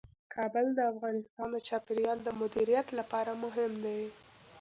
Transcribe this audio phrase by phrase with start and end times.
[0.33, 4.01] کابل د افغانستان د چاپیریال د مدیریت لپاره مهم دي.